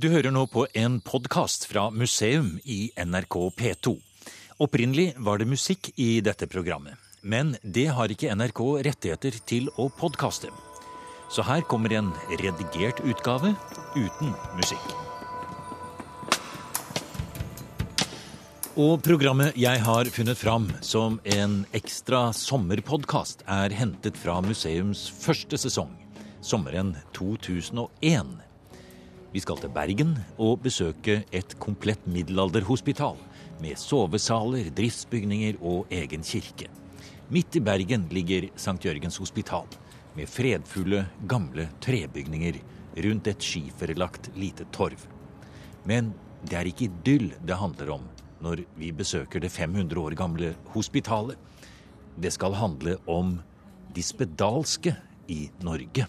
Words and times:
Du 0.00 0.06
hører 0.08 0.32
nå 0.32 0.46
på 0.48 0.62
en 0.80 0.94
podkast 1.04 1.66
fra 1.68 1.82
museum 1.92 2.54
i 2.64 2.86
NRK 2.96 3.34
P2. 3.58 3.90
Opprinnelig 4.64 5.10
var 5.20 5.42
det 5.42 5.48
musikk 5.50 5.90
i 6.00 6.22
dette 6.24 6.48
programmet, 6.48 6.96
men 7.20 7.50
det 7.60 7.84
har 7.98 8.08
ikke 8.08 8.32
NRK 8.32 8.62
rettigheter 8.86 9.36
til 9.50 9.68
å 9.76 9.90
podkaste. 9.92 10.48
Så 11.28 11.44
her 11.44 11.66
kommer 11.68 11.92
en 11.98 12.08
redigert 12.30 13.04
utgave 13.04 13.52
uten 13.92 14.32
musikk. 14.56 14.88
Og 18.80 19.02
programmet 19.04 19.58
jeg 19.60 19.84
har 19.84 20.14
funnet 20.16 20.40
fram 20.40 20.70
som 20.80 21.20
en 21.28 21.64
ekstra 21.76 22.30
sommerpodkast, 22.32 23.44
er 23.44 23.76
hentet 23.76 24.16
fra 24.16 24.40
museums 24.40 25.10
første 25.20 25.60
sesong, 25.60 25.92
sommeren 26.40 26.96
2001. 27.12 28.38
Vi 29.30 29.38
skal 29.38 29.60
til 29.62 29.70
Bergen 29.70 30.16
og 30.42 30.64
besøke 30.64 31.20
et 31.30 31.52
komplett 31.62 32.02
middelalderhospital 32.10 33.18
med 33.62 33.78
sovesaler, 33.78 34.72
driftsbygninger 34.74 35.60
og 35.62 35.86
egen 35.94 36.24
kirke. 36.26 36.66
Midt 37.30 37.54
i 37.54 37.62
Bergen 37.62 38.08
ligger 38.10 38.48
St. 38.58 38.80
Jørgens 38.82 39.20
hospital 39.22 39.68
med 40.16 40.26
fredfulle, 40.26 41.04
gamle 41.30 41.68
trebygninger 41.78 42.58
rundt 43.06 43.30
et 43.30 43.46
skiferlagt 43.46 44.32
lite 44.34 44.66
torv. 44.74 44.98
Men 45.86 46.10
det 46.42 46.58
er 46.58 46.66
ikke 46.66 46.88
idyll 46.88 47.30
det 47.46 47.60
handler 47.60 47.94
om 48.00 48.08
når 48.42 48.64
vi 48.80 48.90
besøker 48.90 49.44
det 49.44 49.52
500 49.52 50.00
år 50.00 50.16
gamle 50.18 50.56
hospitalet. 50.74 51.38
Det 52.18 52.32
skal 52.34 52.58
handle 52.58 52.96
om 53.06 53.36
de 53.94 54.02
spedalske 54.02 54.96
i 55.30 55.44
Norge. 55.62 56.08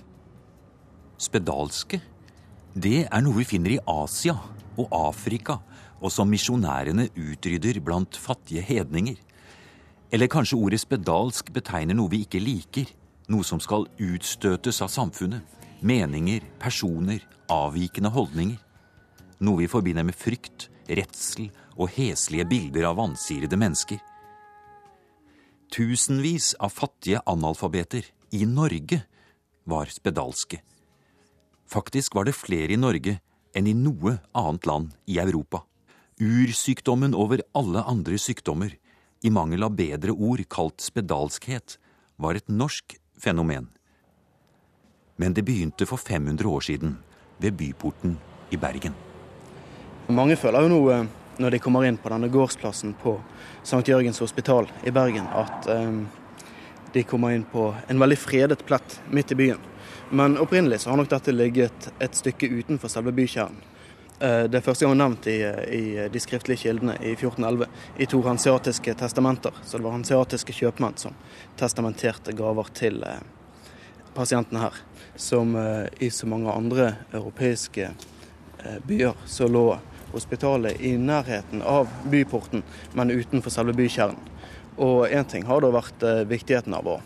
Spedalske? 1.21 2.01
Det 2.71 3.03
er 3.03 3.19
noe 3.19 3.35
vi 3.35 3.43
finner 3.43 3.73
i 3.75 3.81
Asia 3.83 4.37
og 4.79 4.93
Afrika, 4.95 5.57
og 5.99 6.11
som 6.13 6.29
misjonærene 6.31 7.09
utrydder 7.19 7.81
blant 7.83 8.15
fattige 8.15 8.63
hedninger. 8.63 9.17
Eller 10.11 10.31
kanskje 10.31 10.55
ordet 10.55 10.79
spedalsk 10.79 11.51
betegner 11.51 11.97
noe 11.99 12.09
vi 12.13 12.21
ikke 12.23 12.39
liker, 12.39 12.87
noe 13.27 13.43
som 13.43 13.59
skal 13.59 13.89
utstøtes 13.99 14.79
av 14.83 14.91
samfunnet. 14.91 15.43
Meninger, 15.83 16.45
personer, 16.61 17.19
avvikende 17.51 18.13
holdninger. 18.13 18.57
Noe 19.43 19.63
vi 19.63 19.67
forbinder 19.67 20.07
med 20.07 20.15
frykt, 20.15 20.69
redsel 20.87 21.49
og 21.75 21.91
heslige 21.97 22.47
bilder 22.47 22.87
av 22.87 22.99
vansirede 23.01 23.59
mennesker. 23.59 23.99
Tusenvis 25.71 26.53
av 26.59 26.71
fattige 26.71 27.19
analfabeter 27.27 28.07
i 28.31 28.45
Norge 28.47 29.03
var 29.67 29.91
spedalske. 29.91 30.63
Faktisk 31.71 32.15
var 32.15 32.27
det 32.27 32.35
flere 32.35 32.73
i 32.75 32.79
Norge 32.79 33.19
enn 33.55 33.67
i 33.67 33.75
noe 33.75 34.17
annet 34.35 34.65
land 34.67 34.95
i 35.07 35.19
Europa. 35.23 35.63
Ursykdommen 36.19 37.15
over 37.15 37.43
alle 37.55 37.83
andre 37.87 38.17
sykdommer, 38.19 38.73
i 39.23 39.29
mangel 39.29 39.63
av 39.63 39.75
bedre 39.77 40.11
ord 40.11 40.41
kalt 40.49 40.81
spedalskhet, 40.81 41.77
var 42.17 42.35
et 42.35 42.49
norsk 42.49 42.97
fenomen. 43.21 43.69
Men 45.15 45.37
det 45.37 45.45
begynte 45.47 45.87
for 45.87 46.01
500 46.01 46.49
år 46.49 46.65
siden, 46.65 46.97
ved 47.41 47.55
byporten 47.57 48.17
i 48.51 48.59
Bergen. 48.59 48.93
Mange 50.11 50.35
føler 50.35 50.65
jo 50.65 50.73
nå 50.73 50.81
når 51.41 51.55
de 51.55 51.61
kommer 51.63 51.87
inn 51.87 51.97
på 51.97 52.11
denne 52.11 52.29
gårdsplassen 52.29 52.93
på 53.01 53.15
St. 53.63 53.85
Jørgens 53.87 54.19
hospital 54.21 54.67
i 54.83 54.91
Bergen, 54.93 55.29
at 55.31 55.69
um, 55.71 56.03
de 56.93 57.05
kommer 57.07 57.33
inn 57.33 57.47
på 57.47 57.71
en 57.87 58.01
veldig 58.01 58.19
fredet 58.19 58.65
plett 58.67 58.99
midt 59.09 59.31
i 59.31 59.39
byen. 59.39 59.70
Men 60.11 60.37
opprinnelig 60.37 60.81
så 60.83 60.89
har 60.89 60.97
nok 60.99 61.09
dette 61.09 61.31
ligget 61.31 61.89
et 61.99 62.15
stykke 62.15 62.49
utenfor 62.51 62.91
selve 62.91 63.13
bykjernen. 63.15 63.59
Uh, 64.21 64.45
det 64.45 64.59
er 64.59 64.65
første 64.65 64.85
gang 64.85 64.97
nevnt 64.99 65.27
i, 65.31 65.39
i, 65.73 65.83
de 66.13 66.21
skriftlige 66.21 66.67
kildene 66.67 66.97
i 67.01 67.15
1411 67.15 67.65
i 67.97 68.07
to 68.11 68.21
hanseatiske 68.25 68.93
testamenter. 68.99 69.55
Så 69.63 69.79
det 69.79 69.87
var 69.87 69.95
hanseatiske 69.97 70.53
kjøpmenn 70.53 70.99
som 71.01 71.15
testamenterte 71.57 72.35
gaver 72.37 72.69
til 72.77 73.01
uh, 73.07 73.21
pasientene 74.13 74.67
her. 74.67 74.81
Som 75.15 75.57
i 75.99 76.07
så 76.09 76.25
mange 76.25 76.49
andre 76.49 76.85
europeiske 77.11 77.89
byer 78.87 79.17
så 79.27 79.49
lå 79.51 79.65
hospitalet 80.11 80.81
i 80.81 80.97
nærheten 80.97 81.61
av 81.61 81.87
byporten, 82.09 82.63
men 82.93 83.11
utenfor 83.11 83.51
selve 83.51 83.75
bykjernen. 83.75 84.19
Og 84.77 85.07
én 85.07 85.27
ting 85.27 85.45
har 85.45 85.61
da 85.61 85.71
vært 85.73 86.03
eh, 86.03 86.23
viktigheten 86.27 86.73
av 86.73 86.87
å 86.87 86.99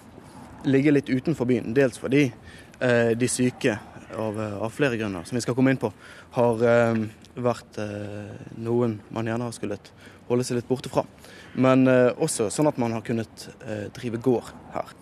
ligge 0.65 0.93
litt 0.93 1.09
utenfor 1.09 1.49
byen. 1.49 1.73
Dels 1.75 1.97
fordi 2.01 2.27
eh, 2.29 2.33
de 2.79 3.27
syke, 3.31 3.77
av, 4.15 4.41
eh, 4.41 4.57
av, 4.57 4.69
flere 4.69 4.97
grunner, 4.97 5.23
som 5.23 5.35
vi 5.35 5.41
skal 5.41 5.55
komme 5.55 5.73
inn 5.73 5.81
på, 5.81 5.91
har 6.37 6.65
eh, 6.65 7.05
vært 7.35 7.79
eh, 7.81 8.35
noen 8.61 8.99
man 9.15 9.27
gjerne 9.27 9.49
har 9.49 9.55
skullet 9.55 9.91
holde 10.29 10.45
seg 10.47 10.59
litt 10.59 10.69
borte 10.69 10.89
fra. 10.89 11.05
Men 11.61 11.87
eh, 11.91 12.11
også 12.15 12.49
sånn 12.53 12.69
at 12.71 12.79
man 12.81 12.95
har 12.95 13.03
kunnet 13.05 13.49
drive 13.95 14.21
gård 14.23 14.53
her. 14.75 14.93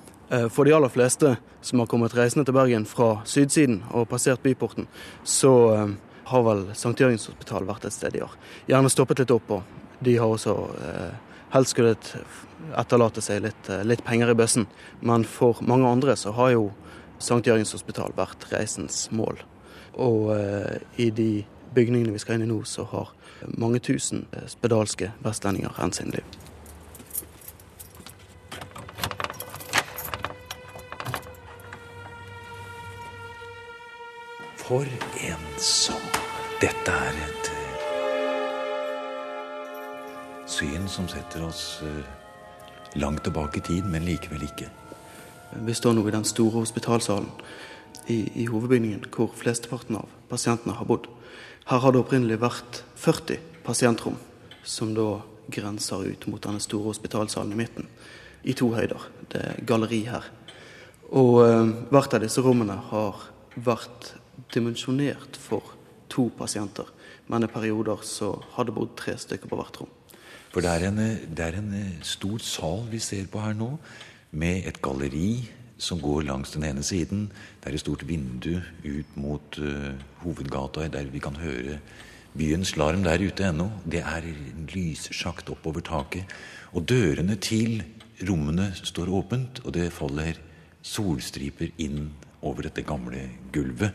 For 0.50 0.66
de 0.66 0.72
aller 0.74 0.90
fleste 0.90 1.36
som 1.62 1.82
har 1.84 1.88
kommet 1.92 2.16
reisende 2.18 2.46
til 2.48 2.56
Bergen 2.56 2.88
fra 2.90 3.20
sydsiden 3.30 3.84
og 3.94 4.08
passert 4.10 4.42
byporten, 4.42 4.88
så 5.22 5.52
har 6.26 6.44
vel 6.48 6.64
St. 6.72 6.96
Jørgens 6.98 7.28
hospital 7.30 7.68
vært 7.68 7.86
et 7.88 7.96
sted 7.96 8.16
de 8.16 8.24
har 8.24 8.34
gjerne 8.70 8.92
stoppet 8.92 9.24
litt 9.24 9.34
opp 9.36 9.52
og 9.58 9.80
De 10.04 10.18
har 10.20 10.28
også 10.28 10.54
eh, 10.84 11.12
helst 11.54 11.72
skullet 11.72 12.10
etterlate 12.76 13.22
seg 13.24 13.44
litt, 13.46 13.70
eh, 13.72 13.86
litt, 13.88 14.02
penger 14.04 14.34
i 14.34 14.36
bøssen. 14.36 14.66
Men 15.00 15.24
for 15.24 15.62
mange 15.64 15.88
andre 15.88 16.18
så 16.20 16.34
har 16.36 16.50
jo 16.52 16.66
St. 17.24 17.40
Jørgens 17.48 17.72
hospital 17.72 18.12
vært 18.18 18.44
reisens 18.52 19.06
mål. 19.16 19.40
Og 19.96 20.34
eh, 20.36 20.82
i 21.00 21.08
de 21.16 21.46
bygningene 21.74 22.12
vi 22.12 22.20
skal 22.20 22.36
inn 22.36 22.48
i 22.48 22.52
nå, 22.52 22.60
så 22.68 22.84
har 22.92 23.14
mange 23.56 23.80
tusen 23.80 24.26
eh, 24.36 24.48
spedalske 24.52 25.14
vestlendinger 25.24 25.80
enn 25.80 25.96
sin 25.96 26.12
liv. 26.12 26.28
For 34.64 34.88
en 35.30 35.48
sommer. 35.60 36.20
Dette 36.64 36.92
er 36.92 37.18
et 37.20 37.48
eh, 37.52 37.88
syn 40.48 40.88
som 40.88 41.10
setter 41.12 41.44
oss 41.44 41.82
eh, 41.84 43.00
langt 43.00 43.24
tilbake 43.28 43.60
i 43.60 43.66
tid, 43.68 43.84
men 43.92 44.08
likevel 44.08 44.44
ikke. 44.48 44.70
Vi 45.62 45.74
står 45.78 45.94
nå 45.94 46.08
i 46.08 46.16
den 46.16 46.26
store 46.26 46.64
hospitalsalen 46.64 47.30
i, 48.08 48.44
i 48.44 48.46
hovedbygningen 48.50 49.06
hvor 49.14 49.32
flesteparten 49.38 50.00
av 50.00 50.10
pasientene 50.32 50.76
har 50.78 50.88
bodd. 50.90 51.08
Her 51.70 51.84
har 51.84 51.94
det 51.94 52.02
opprinnelig 52.02 52.40
vært 52.42 52.82
40 53.00 53.40
pasientrom, 53.64 54.18
som 54.64 54.92
da 54.96 55.22
grenser 55.54 56.04
ut 56.08 56.28
mot 56.28 56.44
denne 56.44 56.64
store 56.64 56.90
hospitalsalen 56.92 57.54
i 57.54 57.60
midten, 57.60 57.88
i 58.44 58.56
to 58.58 58.72
høyder. 58.74 59.08
Det 59.32 59.40
er 59.40 59.62
galleri 59.68 60.04
her. 60.10 60.28
Og 61.14 61.40
eh, 61.46 61.72
hvert 61.94 62.16
av 62.18 62.24
disse 62.24 62.44
rommene 62.44 62.76
har 62.90 63.28
vært 63.56 64.14
dimensjonert 64.54 65.38
for 65.40 65.76
to 66.12 66.30
pasienter. 66.38 66.90
Men 67.32 67.46
i 67.46 67.52
perioder 67.52 68.02
så 68.04 68.34
har 68.56 68.68
det 68.68 68.76
bodd 68.76 68.96
tre 69.00 69.16
stykker 69.20 69.52
på 69.52 69.60
hvert 69.60 69.80
rom. 69.82 69.92
For 70.54 70.62
det 70.62 70.70
er, 70.70 70.90
en, 70.92 71.00
det 71.34 71.46
er 71.46 71.56
en 71.58 71.72
stor 72.06 72.42
sal 72.46 72.84
vi 72.92 73.00
ser 73.02 73.26
på 73.32 73.42
her 73.42 73.56
nå, 73.58 73.72
med 74.34 74.68
et 74.68 74.82
galleri 74.82 75.44
som 75.78 76.02
går 76.02 76.26
langs 76.28 76.54
den 76.56 76.66
ene 76.68 76.84
siden. 76.86 77.28
Det 77.62 77.70
er 77.70 77.78
et 77.78 77.84
stort 77.84 78.06
vindu 78.08 78.58
ut 78.84 79.18
mot 79.20 79.60
uh, 79.60 79.94
hovedgata, 80.24 80.88
der 80.88 81.12
vi 81.12 81.22
kan 81.24 81.38
høre 81.42 81.80
byens 82.34 82.76
larm 82.78 83.04
der 83.06 83.22
ute 83.22 83.46
ennå. 83.50 83.70
Det 83.86 84.02
er 84.02 84.26
en 84.30 84.68
lyssjakt 84.74 85.52
oppover 85.54 85.86
taket. 85.86 86.26
Og 86.74 86.88
dørene 86.90 87.38
til 87.38 87.84
rommene 88.28 88.72
står 88.78 89.12
åpent, 89.14 89.62
og 89.66 89.74
det 89.76 89.92
faller 89.94 90.40
solstriper 90.84 91.72
inn 91.78 92.10
over 92.44 92.68
dette 92.68 92.84
gamle 92.88 93.30
gulvet. 93.54 93.94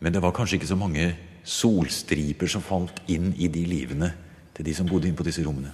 Men 0.00 0.12
det 0.12 0.22
var 0.22 0.34
kanskje 0.36 0.58
ikke 0.58 0.72
så 0.72 0.78
mange 0.78 1.12
solstriper 1.44 2.50
som 2.50 2.64
falt 2.64 3.02
inn 3.12 3.32
i 3.36 3.48
de 3.52 3.64
livene 3.68 4.10
til 4.54 4.66
de 4.66 4.74
som 4.74 4.88
bodde 4.88 5.10
inne 5.10 5.18
på 5.18 5.26
disse 5.26 5.44
rommene. 5.44 5.72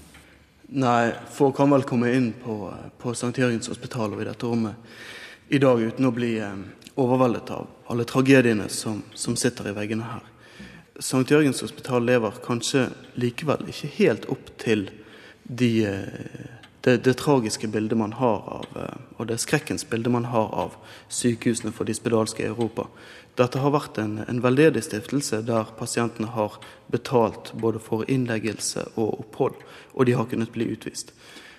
Nei, 0.72 1.10
folk 1.30 1.56
kan 1.56 1.70
vel 1.70 1.82
komme 1.82 2.12
inn 2.14 2.28
på, 2.44 2.68
på 2.98 3.10
St. 3.10 3.32
Jørgens 3.34 3.66
hospital 3.72 4.12
og 4.14 4.20
i 4.22 4.26
dette 4.28 4.46
rommet 4.46 4.92
i 5.50 5.58
dag 5.58 5.80
uten 5.82 6.06
å 6.06 6.12
bli 6.14 6.36
eh, 6.38 6.60
overveldet 6.94 7.50
av 7.50 7.66
alle 7.90 8.06
tragediene 8.06 8.68
som, 8.70 9.00
som 9.18 9.34
sitter 9.34 9.66
i 9.66 9.74
veggene 9.74 10.06
her. 10.06 10.28
St. 10.94 11.24
Jørgens 11.26 11.64
hospital 11.64 12.06
lever 12.06 12.38
kanskje 12.44 12.84
likevel 13.18 13.66
ikke 13.72 13.90
helt 13.96 14.28
opp 14.30 14.52
til 14.62 14.86
de, 15.42 15.72
eh, 15.90 16.59
det, 16.80 16.96
det, 17.04 17.14
tragiske 17.20 17.68
bildet 17.68 17.98
man 17.98 18.12
har 18.16 18.40
av, 18.58 18.66
eh, 18.76 19.00
og 19.16 19.28
det 19.28 19.40
skrekkens 19.42 19.84
bilde 19.90 20.10
man 20.10 20.28
har 20.32 20.48
av 20.54 20.76
sykehusene 21.12 21.72
for 21.76 21.88
de 21.88 21.94
spedalske 21.96 22.44
i 22.44 22.48
Europa. 22.48 22.86
Dette 23.36 23.60
har 23.62 23.74
vært 23.74 23.98
en, 24.00 24.18
en 24.28 24.40
veldedig 24.42 24.82
stiftelse 24.86 25.42
der 25.46 25.70
pasientene 25.78 26.32
har 26.34 26.56
betalt 26.92 27.52
både 27.60 27.82
for 27.82 28.08
innleggelse 28.10 28.86
og 28.96 29.20
opphold, 29.26 29.60
og 29.94 30.08
de 30.08 30.16
har 30.16 30.28
kunnet 30.30 30.52
bli 30.54 30.70
utvist. 30.72 31.14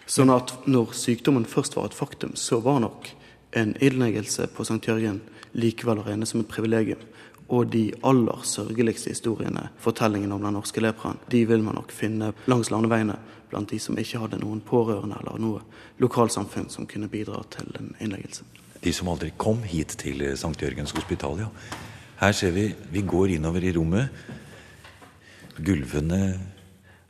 Sånn 0.10 0.34
at 0.34 0.54
når 0.68 0.96
sykdommen 0.98 1.46
først 1.48 1.78
var 1.78 1.88
et 1.88 1.98
faktum, 1.98 2.36
så 2.36 2.60
var 2.60 2.82
nok 2.84 3.14
en 3.56 3.76
innleggelse 3.80 4.50
på 4.56 4.66
St. 4.66 4.82
Jørgen 4.88 5.22
likevel 5.54 6.02
å 6.02 6.06
regne 6.08 6.28
som 6.28 6.42
et 6.42 6.52
privilegium. 6.52 7.00
Og 7.52 7.68
de 7.74 7.90
aller 8.08 8.46
sørgeligste 8.48 9.12
historiene, 9.12 9.68
fortellingene 9.84 10.36
om 10.38 10.46
den 10.46 10.56
norske 10.56 10.82
leperen, 10.84 11.20
de 11.32 11.44
vil 11.50 11.64
man 11.66 11.76
nok 11.76 11.92
finne 11.92 12.32
langs 12.48 12.72
landeveiene 12.72 13.18
blant 13.52 13.70
de 13.74 13.80
som 13.84 13.98
ikke 14.00 14.22
hadde 14.24 14.40
noen 14.40 14.62
pårørende 14.64 15.18
eller 15.20 15.40
noe 15.44 15.64
lokalsamfunn 16.00 16.70
som 16.72 16.88
kunne 16.88 17.12
bidra 17.12 17.42
til 17.52 17.68
en 17.80 17.92
innleggelse. 18.00 18.48
De 18.82 18.94
som 18.96 19.12
aldri 19.12 19.34
kom 19.38 19.62
hit 19.68 19.98
til 20.02 20.24
St. 20.32 20.56
Jørgens 20.64 20.96
hospital, 20.96 21.44
ja. 21.44 21.50
Her 22.22 22.34
ser 22.38 22.54
vi 22.56 22.70
vi 22.94 23.02
går 23.02 23.36
innover 23.36 23.66
i 23.66 23.74
rommet. 23.76 24.10
Gulvene 25.58 26.22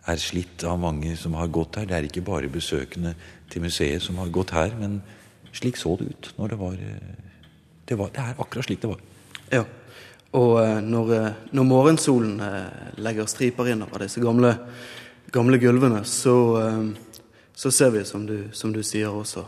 er 0.10 0.20
slitt 0.20 0.64
av 0.68 0.80
mange 0.82 1.14
som 1.20 1.36
har 1.38 1.52
gått 1.54 1.78
her. 1.78 1.86
Det 1.88 1.98
er 1.98 2.08
ikke 2.08 2.26
bare 2.26 2.50
besøkende 2.52 3.14
til 3.52 3.62
museet 3.62 4.02
som 4.02 4.18
har 4.24 4.32
gått 4.34 4.56
her, 4.56 4.74
men 4.80 5.02
slik 5.54 5.78
så 5.78 5.94
det 6.00 6.10
ut 6.10 6.32
når 6.40 6.56
det 6.56 6.60
var 6.60 6.80
Det, 7.92 7.98
var, 8.00 8.10
det 8.16 8.24
er 8.24 8.38
akkurat 8.40 8.66
slik 8.66 8.82
det 8.82 8.88
var. 8.88 9.00
Ja. 9.52 9.66
Og 10.38 10.62
eh, 10.64 10.80
når, 10.84 11.14
eh, 11.16 11.40
når 11.52 11.68
morgensolen 11.68 12.40
eh, 12.40 12.98
legger 13.04 13.28
striper 13.28 13.72
inn 13.74 13.84
over 13.84 14.06
disse 14.06 14.24
gamle 14.24 14.56
gamle 15.32 15.58
gulvene, 15.58 16.04
så, 16.04 16.36
så 17.56 17.72
ser 17.72 17.90
vi, 17.90 18.04
som 18.06 18.26
du, 18.26 18.50
som 18.52 18.74
du, 18.74 18.82
sier 18.84 19.14
også, 19.16 19.46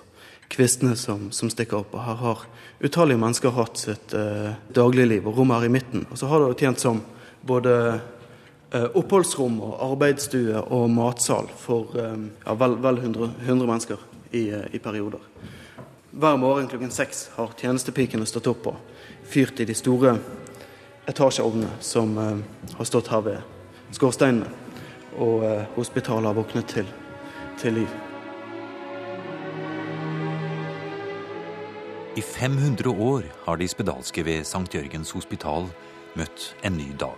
kvistene 0.47 0.95
som, 0.95 1.31
som, 1.31 1.49
stikker 1.51 1.81
opp. 1.81 1.95
Og 1.97 2.05
her 2.05 2.19
har 2.21 2.45
utallige 2.79 3.19
mennesker 3.19 3.55
hatt 3.55 3.81
sitt 3.81 4.13
eh, 4.15 4.53
dagligliv, 4.73 5.27
og 5.27 5.41
rommet 5.41 5.59
er 5.59 5.67
i 5.67 5.73
midten. 5.73 6.05
Og 6.09 6.19
så 6.19 6.29
har 6.31 6.43
det 6.43 6.59
tjent 6.61 6.79
som 6.79 7.01
både 7.43 7.73
eh, 8.71 8.87
oppholdsrom 8.95 9.59
og 9.65 9.75
arbeidsstue 9.89 10.63
og 10.63 10.87
matsal 10.93 11.51
for 11.59 11.99
eh, 11.99 12.29
ja, 12.45 12.55
vel, 12.59 12.77
vel 12.83 13.01
100, 13.03 13.33
100, 13.43 13.67
mennesker 13.67 14.07
i, 14.31 14.45
i, 14.71 14.79
perioder. 14.79 15.19
Hver 16.13 16.39
morgen 16.39 16.69
klokken 16.71 16.93
seks 16.93 17.27
har 17.35 17.55
tjenestepikene 17.59 18.27
stått 18.29 18.47
opp 18.51 18.71
og 18.71 19.03
fyrt 19.27 19.59
i 19.59 19.67
de 19.67 19.75
store 19.75 20.15
etasjeovnene 21.09 21.69
som 21.83 22.17
eh, 22.17 22.37
har 22.77 22.87
stått 22.87 23.11
her 23.11 23.23
ved 23.25 23.93
skorsteinene 23.95 24.49
og 25.21 25.43
eh, 25.45 25.65
hospitalet 25.75 26.31
har 26.31 26.37
våknet 26.37 26.69
til, 26.71 26.89
til 27.61 27.81
liv. 27.81 27.99
I 32.13 32.21
500 32.21 32.93
år 32.93 33.25
har 33.47 33.57
de 33.57 33.67
spedalske 33.67 34.23
ved 34.25 34.45
St. 34.45 34.67
Jørgens 34.69 35.13
hospital 35.17 35.65
møtt 36.17 36.51
en 36.61 36.77
ny 36.77 36.91
dag. 36.99 37.17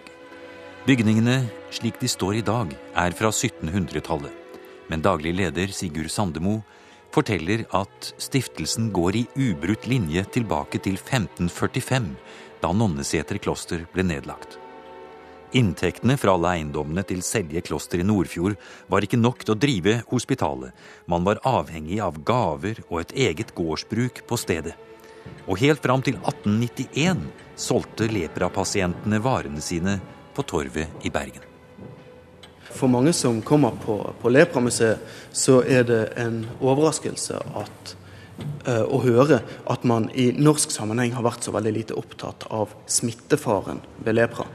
Bygningene 0.86 1.42
slik 1.74 2.00
de 2.00 2.08
står 2.08 2.40
i 2.40 2.46
dag, 2.46 2.72
er 2.96 3.16
fra 3.18 3.32
1700-tallet. 3.34 4.32
Men 4.88 5.02
daglig 5.04 5.34
leder 5.36 5.74
Sigurd 5.74 6.12
Sandemo 6.14 6.60
forteller 7.16 7.66
at 7.76 8.12
stiftelsen 8.22 8.92
går 8.96 9.18
i 9.18 9.24
ubrutt 9.48 9.88
linje 9.90 10.24
tilbake 10.36 10.80
til 10.86 11.00
1545, 11.00 12.14
da 12.66 12.74
Nonneseter 12.74 13.38
kloster 13.38 13.86
ble 13.94 14.04
nedlagt. 14.08 14.58
Inntektene 15.56 16.18
fra 16.18 16.34
alle 16.34 16.56
eiendommene 16.58 17.04
til 17.06 17.22
Selje 17.24 17.62
kloster 17.64 18.02
i 18.02 18.06
Nordfjord 18.08 18.58
var 18.92 19.06
ikke 19.06 19.20
nok 19.22 19.44
til 19.44 19.54
å 19.54 19.60
drive 19.60 20.00
hospitalet. 20.10 20.74
Man 21.06 21.24
var 21.28 21.44
avhengig 21.46 22.02
av 22.04 22.18
gaver 22.26 22.82
og 22.90 23.04
et 23.04 23.14
eget 23.28 23.54
gårdsbruk 23.56 24.24
på 24.28 24.40
stedet. 24.42 24.74
Og 25.46 25.62
helt 25.62 25.84
fram 25.86 26.02
til 26.06 26.18
1891 26.18 27.22
solgte 27.56 28.10
leprapasientene 28.10 29.22
varene 29.22 29.62
sine 29.62 30.00
på 30.36 30.44
Torvet 30.50 31.06
i 31.06 31.14
Bergen. 31.14 31.46
For 32.76 32.92
mange 32.92 33.14
som 33.16 33.44
kommer 33.46 33.78
på, 33.86 34.00
på 34.20 34.34
Lepramuseet, 34.34 35.06
så 35.32 35.62
er 35.64 35.86
det 35.88 36.02
en 36.20 36.42
overraskelse 36.60 37.40
at, 37.62 37.96
å 38.66 38.98
høre 39.04 39.38
at 39.72 39.84
man 39.88 40.08
i 40.18 40.32
norsk 40.34 40.74
sammenheng 40.74 41.14
har 41.16 41.24
vært 41.24 41.46
så 41.46 41.54
veldig 41.56 41.72
lite 41.76 41.96
opptatt 41.96 42.48
av 42.52 42.74
smittefaren 42.90 43.84
ved 44.04 44.18
lepra 44.18 44.48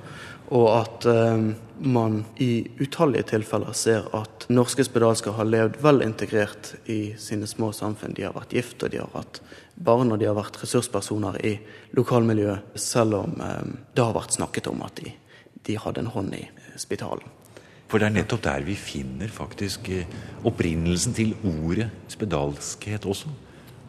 og 0.50 0.66
at 0.74 1.06
eh, 1.06 1.42
man 1.80 2.16
i 2.42 2.66
utallige 2.82 3.28
tilfeller 3.30 3.74
ser 3.76 4.08
at 4.16 4.48
norske 4.50 4.84
spedalsker 4.84 5.36
har 5.38 5.46
levd 5.46 5.78
vel 5.82 6.02
integrert 6.04 6.72
i 6.90 7.14
sine 7.22 7.46
små 7.48 7.70
samfunn. 7.76 8.16
De 8.16 8.26
har 8.26 8.34
vært 8.34 8.56
gift, 8.58 8.82
og 8.82 8.90
de 8.90 8.98
har 9.00 9.12
hatt 9.14 9.40
barn, 9.74 10.10
og 10.10 10.18
de 10.20 10.26
har 10.28 10.36
vært 10.36 10.58
ressurspersoner 10.60 11.38
i 11.46 11.54
lokalmiljøet, 11.96 12.74
selv 12.74 13.20
om 13.22 13.36
eh, 13.46 13.68
det 13.94 14.06
har 14.06 14.16
vært 14.16 14.38
snakket 14.40 14.72
om 14.72 14.82
at 14.86 14.98
de, 14.98 15.14
de 15.68 15.78
hadde 15.78 16.02
en 16.02 16.10
hånd 16.16 16.34
i 16.34 16.42
spitalen. 16.80 17.36
For 17.90 17.98
det 17.98 18.10
er 18.10 18.18
nettopp 18.20 18.42
der 18.42 18.66
vi 18.66 18.74
finner 18.78 19.30
faktisk 19.30 19.86
eh, 19.94 20.18
opprinnelsen 20.50 21.14
til 21.14 21.36
ordet 21.46 21.92
spedalskhet 22.10 23.06
også. 23.06 23.30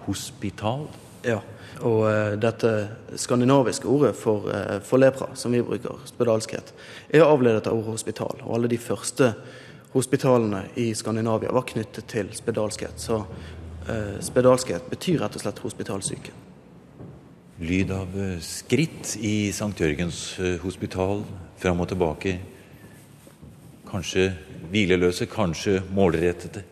Hospital. 0.06 0.88
Ja, 1.26 1.40
og 1.86 2.04
uh, 2.06 2.34
dette 2.42 2.72
skandinaviske 3.20 3.88
ordet 3.90 4.14
for, 4.18 4.50
uh, 4.50 4.78
for, 4.86 5.02
lepra, 5.02 5.32
som 5.38 5.54
vi 5.54 5.62
bruker, 5.66 6.02
spedalskhet, 6.10 6.74
er 7.10 7.26
avledet 7.26 7.68
av 7.70 7.78
ordet 7.78 7.96
hospital. 7.96 8.42
Og 8.46 8.56
alle 8.58 8.72
de 8.72 8.80
første 8.82 9.34
hospitalene 9.94 10.66
i 10.80 10.92
Skandinavia 10.98 11.54
var 11.54 11.68
knyttet 11.70 12.10
til 12.12 12.32
spedalskhet. 12.38 13.02
Så 13.02 13.22
uh, 13.22 14.18
spedalskhet 14.24 14.90
betyr 14.92 15.22
rett 15.24 15.38
og 15.38 15.46
slett 15.46 15.62
hospitalsyke. 15.66 16.38
Lyd 17.62 17.92
av 17.94 18.16
skritt 18.42 19.14
i 19.22 19.52
St. 19.54 19.76
Jørgens 19.78 20.22
hospital, 20.64 21.20
fram 21.62 21.84
og 21.84 21.92
tilbake. 21.92 22.40
Kanskje 23.92 24.32
hvileløse, 24.72 25.28
kanskje 25.30 25.76
målrettede. 25.94 26.64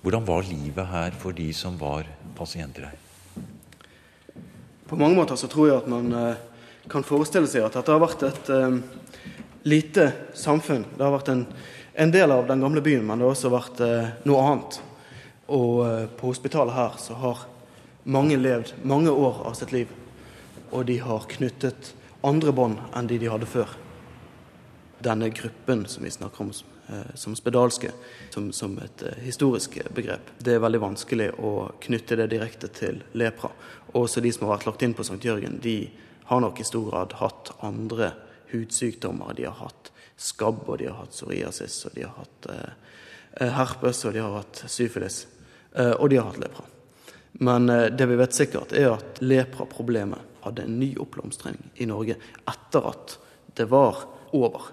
Hvordan 0.00 0.24
var 0.24 0.46
livet 0.48 0.86
her 0.88 1.10
for 1.20 1.36
de 1.36 1.50
som 1.52 1.74
var 1.78 2.06
pasienter 2.36 2.88
her? 2.88 3.42
På 4.88 4.96
mange 4.96 5.16
måter 5.18 5.36
så 5.36 5.48
tror 5.50 5.68
jeg 5.68 5.76
at 5.76 5.90
man 5.92 6.08
eh, 6.16 6.38
kan 6.88 7.04
forestille 7.04 7.50
seg 7.50 7.66
at 7.66 7.76
dette 7.76 7.92
har 7.92 8.00
vært 8.00 8.24
et 8.24 8.48
um, 8.48 8.78
lite 9.68 10.06
samfunn. 10.32 10.86
Det 10.96 11.04
har 11.04 11.12
vært 11.12 11.28
en, 11.34 11.44
en, 11.92 12.14
del 12.14 12.32
av 12.32 12.48
den 12.48 12.64
gamle 12.64 12.80
byen, 12.80 13.04
men 13.04 13.20
det 13.20 13.28
har 13.28 13.36
også 13.36 13.52
vært 13.52 13.82
uh, 13.84 14.08
noe 14.24 14.46
annet. 14.48 14.80
Og 15.52 16.08
på 16.16 16.30
hospitalet 16.30 16.74
her 16.74 16.96
så 17.02 17.18
har 17.20 17.44
mange 18.08 18.38
levd 18.40 18.72
mange 18.86 19.12
år 19.12 19.44
av 19.50 19.58
sitt 19.58 19.74
liv. 19.76 19.92
Og 20.70 20.88
de 20.88 20.96
har 21.04 21.28
knyttet 21.28 21.92
andre 22.24 22.54
bånd 22.56 22.80
enn 22.96 23.10
de 23.10 23.20
de 23.20 23.28
hadde 23.30 23.48
før. 23.50 23.76
Denne 25.00 25.30
gruppen 25.32 25.86
som 25.88 26.04
vi 26.04 26.10
snakker 26.12 26.44
om 26.44 26.52
Eh, 26.90 27.14
som 27.14 27.36
spedalske, 27.36 27.90
som, 28.30 28.52
som 28.52 28.78
et 28.78 29.02
uh, 29.02 29.08
historisk 29.22 29.78
begrep. 29.94 30.30
Det 30.38 30.56
er 30.56 30.62
veldig 30.62 30.80
vanskelig 30.82 31.28
å 31.38 31.68
knytte 31.84 32.16
det 32.18 32.26
direkte 32.32 32.66
til 32.74 32.98
lepra. 33.14 33.52
Også 33.94 34.22
de 34.24 34.32
som 34.34 34.48
har 34.48 34.56
vært 34.56 34.66
lagt 34.66 34.82
inn 34.82 34.96
på 34.98 35.04
St. 35.06 35.20
Jørgen, 35.22 35.60
de 35.62 35.76
har 36.32 36.42
nok 36.42 36.58
i 36.58 36.66
stor 36.66 36.88
grad 36.88 37.14
hatt 37.20 37.52
andre 37.66 38.08
hudsykdommer. 38.50 39.36
De 39.38 39.46
har 39.46 39.54
hatt 39.60 39.92
skabb, 40.18 40.64
og 40.66 40.80
de 40.80 40.88
har 40.88 40.98
hatt 40.98 41.14
psoriasis, 41.14 41.78
og 41.86 41.94
de 41.94 42.08
har 42.08 42.16
hatt 42.16 42.50
uh, 42.50 43.54
herpes, 43.60 44.02
og 44.08 44.16
de 44.16 44.24
har 44.24 44.34
hatt 44.40 44.64
syfilis. 44.66 45.20
Og 45.70 46.08
de 46.10 46.16
har 46.18 46.26
hatt 46.26 46.40
lepra. 46.42 46.64
Men 47.46 47.70
det 47.94 48.08
vi 48.10 48.16
vet 48.18 48.34
sikkert, 48.34 48.72
er 48.74 48.96
at 48.96 49.20
lepraproblemet 49.22 50.42
hadde 50.42 50.64
en 50.66 50.80
ny 50.80 50.88
oppblomstring 50.98 51.60
i 51.78 51.86
Norge 51.86 52.16
etter 52.50 52.88
at 52.90 53.14
det 53.54 53.68
var 53.70 54.02
over 54.34 54.72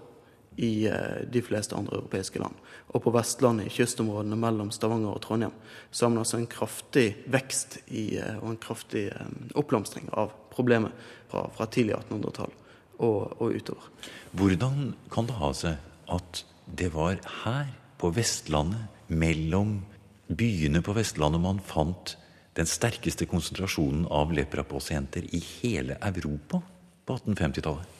i 0.58 0.88
eh, 0.88 1.24
de 1.30 1.42
fleste 1.42 1.76
andre 1.78 2.00
europeiske 2.00 2.42
land. 2.42 2.56
Og 2.96 3.04
på 3.04 3.14
Vestlandet, 3.14 3.70
i 3.70 3.76
kystområdene 3.78 4.38
mellom 4.40 4.72
Stavanger 4.74 5.14
og 5.14 5.22
Trondheim, 5.22 5.54
så 5.92 6.06
har 6.06 6.14
man 6.14 6.24
altså 6.24 6.40
en 6.40 6.50
kraftig 6.50 7.08
vekst 7.30 7.80
i, 7.88 8.18
eh, 8.18 8.40
og 8.42 8.56
en 8.56 8.62
kraftig 8.62 9.08
eh, 9.14 9.34
oppblomstring 9.60 10.10
av 10.18 10.34
problemet 10.54 10.96
fra, 11.30 11.46
fra 11.54 11.68
tidlig 11.70 11.94
1800-tall 12.00 12.54
og, 12.98 13.38
og, 13.38 13.54
utover. 13.54 13.92
Hvordan 14.38 14.96
kan 15.14 15.30
det 15.30 15.38
ha 15.38 15.52
seg 15.58 16.14
at 16.14 16.42
det 16.68 16.90
var 16.96 17.20
her, 17.44 17.70
på 17.98 18.12
Vestlandet, 18.14 18.90
mellom 19.08 19.80
byene 20.28 20.84
på 20.86 20.94
Vestlandet, 20.94 21.42
man 21.42 21.62
fant 21.66 22.14
den 22.58 22.70
sterkeste 22.70 23.26
konsentrasjonen 23.30 24.04
av 24.14 24.34
leprapasienter 24.36 25.26
i 25.34 25.42
hele 25.42 25.98
Europa 26.06 26.62
på 27.06 27.18
1850-tallet? 27.22 27.97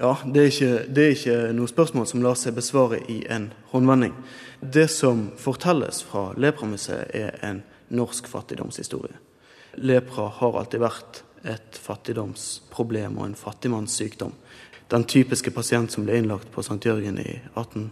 Ja, 0.00 0.16
det 0.24 0.40
er, 0.40 0.46
ikke, 0.48 0.70
det 0.88 1.02
er, 1.04 1.10
ikke, 1.16 1.36
noe 1.52 1.68
spørsmål 1.68 2.06
som 2.08 2.22
lar 2.24 2.36
seg 2.40 2.56
besvare 2.56 3.02
i 3.12 3.18
en 3.28 3.50
håndvending. 3.74 4.14
Det 4.60 4.86
som 4.90 5.26
fortelles 5.40 6.00
fra 6.08 6.30
Lepramuseet, 6.40 7.12
er 7.12 7.36
en 7.44 7.60
norsk 7.92 8.30
fattigdomshistorie. 8.30 9.18
Lepra 9.84 10.30
har 10.38 10.56
alltid 10.58 10.80
vært 10.80 11.22
et 11.48 11.76
fattigdomsproblem 11.76 13.18
og 13.18 13.26
en 13.26 13.36
fattigmannssykdom. 13.36 14.32
Den 14.92 15.04
typiske 15.08 15.52
pasient 15.52 15.92
som 15.92 16.06
ble 16.06 16.18
innlagt 16.20 16.50
på 16.52 16.64
St. 16.64 16.80
Jørgen 16.84 17.18
i 17.20 17.38
18, 17.54 17.90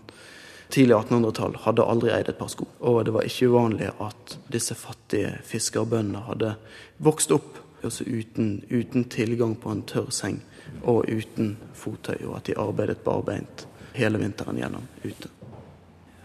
tidlig 0.72 0.96
1800-tall, 0.96 1.56
hadde 1.66 1.84
aldri 1.84 2.12
eid 2.14 2.28
et 2.32 2.38
par 2.40 2.52
sko. 2.52 2.68
Og 2.80 3.02
det 3.04 3.14
var 3.16 3.28
ikke 3.28 3.48
uvanlig 3.52 3.90
at 4.00 4.36
disse 4.52 4.76
fattige 4.78 5.34
fiskerbøndene 5.48 6.24
hadde 6.28 6.54
vokst 7.02 7.32
opp 7.36 7.58
uten, 7.82 8.62
uten 8.68 9.04
tilgang 9.04 9.54
på 9.56 9.70
en 9.70 9.82
tørr 9.82 10.10
seng 10.10 10.40
og 10.82 11.08
uten 11.08 11.56
fottøy, 11.74 12.26
og 12.26 12.36
at 12.36 12.50
de 12.50 12.56
arbeidet 12.60 13.02
barbeint 13.04 13.66
hele 13.96 14.20
vinteren 14.20 14.58
gjennom 14.60 14.86
ute. 15.02 15.30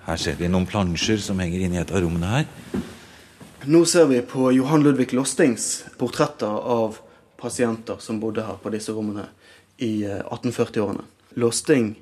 Her 0.05 0.19
ser 0.21 0.38
vi 0.38 0.50
noen 0.51 0.67
plansjer 0.69 1.17
som 1.17 1.39
henger 1.41 1.65
inne 1.65 1.79
i 1.79 1.81
et 1.81 1.91
av 1.91 2.03
rommene 2.03 2.29
her. 2.29 2.45
Nå 3.65 3.81
ser 3.89 4.05
vi 4.12 4.19
på 4.21 4.51
Johan 4.53 4.83
Ludvig 4.85 5.15
Lostings 5.17 5.85
portretter 5.97 6.45
av 6.45 7.00
pasienter 7.41 7.97
som 8.00 8.19
bodde 8.21 8.45
her 8.45 8.59
på 8.62 8.69
disse 8.69 8.93
rommene 8.93 9.25
i 9.81 10.05
1840-årene. 10.05 11.07
Losting 11.41 11.95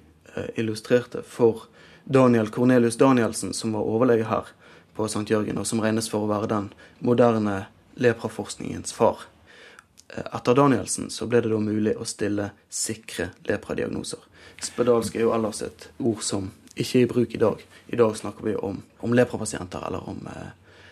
illustrerte 0.60 1.24
for 1.24 1.70
Daniel 2.04 2.50
Cornelius 2.52 2.98
Danielsen, 3.00 3.54
som 3.54 3.74
var 3.74 3.88
overlege 3.88 4.28
her 4.28 4.52
på 4.96 5.08
St. 5.08 5.24
Jørgen, 5.32 5.58
og 5.58 5.68
som 5.68 5.80
regnes 5.82 6.10
for 6.12 6.26
å 6.26 6.30
være 6.30 6.52
den 6.52 6.68
moderne 7.00 7.64
lepraforskningens 7.96 8.94
far. 8.94 9.24
Etter 10.14 10.54
Danielsen 10.58 11.10
så 11.10 11.28
ble 11.30 11.42
det 11.42 11.52
da 11.52 11.60
mulig 11.62 11.96
å 11.98 12.06
stille 12.06 12.52
sikre 12.70 13.32
lepradiagnoser. 13.50 14.22
Spedalsk 14.64 15.16
er 15.18 15.26
jo 15.26 15.34
ellers 15.36 15.64
et 15.66 15.88
ord 16.00 16.22
som 16.26 16.52
ikke 16.76 17.00
er 17.00 17.06
i 17.06 17.10
bruk 17.10 17.34
i 17.34 17.42
dag. 17.42 17.64
I 17.90 18.00
dag 18.00 18.16
snakker 18.18 18.46
vi 18.46 18.56
om, 18.56 18.82
om 19.06 19.14
leprapasienter, 19.14 19.86
eller 19.88 20.06
om 20.10 20.22
eh, 20.30 20.52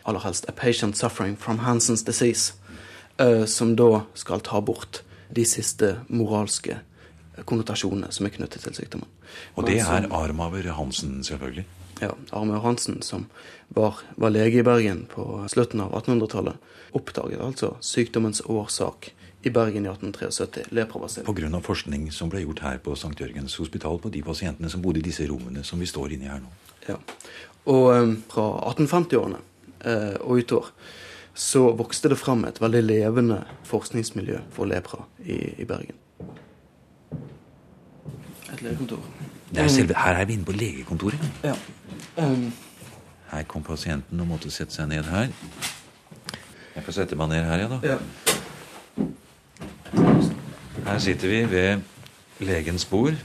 aller 0.09 0.25
helst 0.25 0.49
a 0.49 0.55
patient 0.57 0.97
suffering 0.97 1.37
from 1.37 1.61
Hansens 1.65 2.03
disease, 2.05 2.53
eh, 3.17 3.45
som 3.45 3.75
da 3.75 4.03
skal 4.17 4.41
ta 4.45 4.61
bort 4.61 5.03
de 5.29 5.45
siste 5.47 5.95
moralske 6.09 6.81
konnotasjonene 7.47 8.11
som 8.13 8.27
er 8.27 8.33
knyttet 8.35 8.65
til 8.65 8.75
sykdommen. 8.77 9.09
Og 9.55 9.67
det 9.67 9.79
er 9.83 10.07
Armaver 10.13 10.71
Hansen, 10.77 11.21
selvfølgelig? 11.25 11.65
Ja. 12.01 12.11
Armaver 12.31 12.65
Hansen, 12.65 13.01
som 13.01 13.27
var, 13.69 14.01
var, 14.15 14.33
lege 14.33 14.59
i 14.59 14.63
Bergen 14.65 15.05
på 15.11 15.25
slutten 15.51 15.83
av 15.83 15.93
1800-tallet, 16.01 16.55
oppdaget 16.97 17.41
altså 17.41 17.75
sykdommens 17.85 18.41
årsak 18.45 19.11
i 19.41 19.49
Bergen 19.49 19.85
i 19.85 19.89
1873. 19.89 20.63
Leprabasil. 20.69 21.25
Pga. 21.25 21.61
forskning 21.61 22.11
som 22.11 22.29
ble 22.29 22.43
gjort 22.43 22.65
her 22.65 22.81
på 22.83 22.93
St. 22.93 23.13
Jørgens 23.17 23.55
hospital 23.61 23.99
på 24.01 24.09
de 24.13 24.23
pasientene 24.25 24.69
som 24.69 24.81
bodde 24.81 25.01
i 25.01 25.05
disse 25.05 25.25
rommene 25.29 25.63
som 25.63 25.79
vi 25.79 25.89
står 25.89 26.13
inne 26.13 26.27
i 26.27 26.33
her 26.33 26.41
nå. 26.43 26.51
Ja. 26.89 26.97
Og 27.69 27.87
um, 27.93 28.17
fra 28.29 28.47
1850-årene 28.73 29.41
uh, 29.85 30.17
og 30.25 30.41
utover 30.41 30.73
så 31.33 31.69
vokste 31.77 32.11
det 32.11 32.19
fram 32.19 32.43
et 32.45 32.59
veldig 32.61 32.81
levende 32.83 33.37
forskningsmiljø 33.69 34.41
for 34.51 34.67
lepra 34.69 35.05
i, 35.23 35.61
i 35.61 35.65
Bergen. 35.65 35.95
Et 38.53 38.61
legekontor. 38.61 39.05
Er 39.55 39.67
selve, 39.67 39.95
her 39.97 40.19
er 40.21 40.25
vi 40.25 40.33
inne 40.33 40.45
på 40.45 40.51
legekontoret. 40.55 41.31
Ja. 41.43 41.55
Um, 42.17 42.51
her 43.31 43.43
kom 43.47 43.63
pasienten 43.63 44.19
og 44.19 44.27
måtte 44.27 44.51
sette 44.51 44.75
seg 44.75 44.89
ned 44.91 45.07
her. 45.07 45.31
Jeg 46.75 46.83
får 46.83 46.97
sette 47.01 47.15
meg 47.19 47.31
ned 47.31 47.43
her, 47.47 47.63
ja 47.63 47.67
da. 47.71 47.79
Ja. 47.83 47.97
Her 50.85 50.99
sitter 50.99 51.27
vi 51.31 51.41
ved 51.51 51.81
legens 52.39 52.85
bord. 52.85 53.15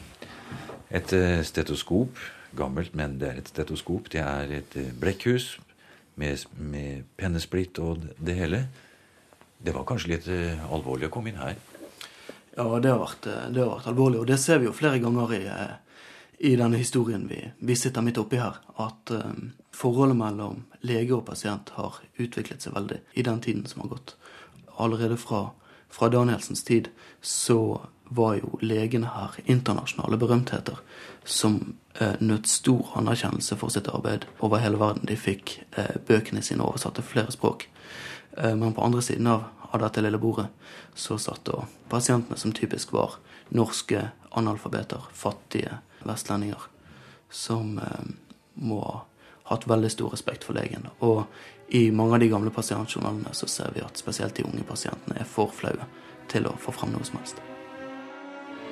Et 0.90 1.12
eh, 1.12 1.45
stetoskop. 1.45 2.18
Gammelt, 2.56 2.95
men 2.95 3.21
det 3.21 3.28
er 3.28 3.38
et 3.40 3.49
stetoskop. 3.49 4.12
Det 4.12 4.21
er 4.21 4.59
et 4.61 4.76
eh, 4.78 4.92
blekkhus 5.00 5.59
med, 6.14 6.47
med 6.59 7.02
pennesplitt 7.18 7.78
og 7.78 8.02
det 8.26 8.35
hele. 8.35 8.68
Det 9.66 9.75
var 9.75 9.87
kanskje 9.88 10.12
litt 10.12 10.26
uh, 10.28 10.73
alvorlig 10.73 11.09
å 11.09 11.12
komme 11.12 11.33
inn 11.33 11.40
her? 11.40 11.56
Ja, 12.56 12.66
det 12.80 12.88
har, 12.88 13.02
vært, 13.02 13.26
det 13.52 13.60
har 13.60 13.75
vært 13.75 13.90
alvorlig. 13.90 14.22
Og 14.22 14.30
det 14.30 14.38
ser 14.40 14.62
vi 14.62 14.68
jo 14.70 14.76
flere 14.76 15.00
ganger 15.02 15.34
i, 15.36 15.42
i 16.48 16.54
denne 16.56 16.80
historien 16.80 17.26
vi, 17.28 17.42
vi, 17.58 17.76
sitter 17.76 18.04
midt 18.04 18.20
oppi 18.22 18.40
her. 18.40 18.56
At 18.80 19.12
um, 19.12 19.50
forholdet 19.76 20.16
mellom 20.16 20.64
lege 20.86 21.18
og 21.18 21.26
pasient 21.28 21.75
har 21.76 22.00
utviklet 22.16 22.64
seg 22.64 22.76
veldig 22.76 23.02
i 23.14 23.26
den 23.26 23.42
tiden 23.44 23.68
som 23.68 23.84
har 23.84 23.92
gått. 23.96 24.16
Allerede 24.80 25.20
fra 25.20 25.50
fra 25.96 26.08
Danielsens 26.08 26.64
tid 26.64 26.88
så 27.20 27.80
var 28.08 28.34
jo 28.34 28.58
legene 28.60 29.10
her 29.10 29.34
internasjonale 29.44 30.18
berømtheter 30.20 30.78
som 31.25 31.56
eh, 31.98 32.18
nøt 32.20 32.46
stor 32.46 32.92
anerkjennelse 33.00 33.56
for 33.58 33.72
sitt 33.72 33.88
arbeid 33.90 34.26
over 34.38 34.62
hele 34.62 34.78
verden. 34.78 35.06
De 35.08 35.16
fikk 35.18 35.56
eh, 35.72 35.96
bøkene 36.06 36.42
sine 36.44 36.66
oversatt 36.66 36.98
til 36.98 37.06
flere 37.06 37.34
språk. 37.34 37.66
Eh, 38.36 38.54
men 38.54 38.76
på 38.76 38.84
andre 38.84 39.02
siden 39.02 39.26
av, 39.32 39.48
av, 39.76 39.85
dette 39.85 40.02
lille 40.04 40.21
bordet 40.21 40.49
så 40.95 41.18
satt 41.21 41.45
da 41.49 41.64
pasientene 41.92 42.38
som 42.40 42.54
typisk 42.56 42.95
var 42.97 43.18
norske 43.54 44.09
analfabeter, 44.37 45.04
fattige 45.12 45.78
vestlendinger, 46.06 46.68
som 47.30 47.78
eh, 47.78 48.09
må 48.54 48.80
ha 48.83 49.04
hatt 49.47 49.66
veldig 49.71 49.90
stor 49.90 50.11
respekt 50.11 50.45
for 50.45 50.59
legen. 50.59 50.88
Og 51.06 51.25
i 51.68 51.90
mange 51.95 52.16
av 52.16 52.23
de 52.23 52.30
gamle 52.33 52.50
pasientjournalene 52.54 53.35
så 53.35 53.47
ser 53.50 53.75
vi 53.75 53.85
at 53.85 53.99
spesielt 53.99 54.35
de 54.38 54.47
unge 54.47 54.64
pasientene 54.66 55.21
er 55.23 55.28
for 55.30 55.52
flaue 55.54 55.87
til 56.30 56.49
å 56.50 56.56
få 56.59 56.75
fram 56.75 56.95
noe 56.95 57.06
som 57.06 57.21
helst. 57.21 57.38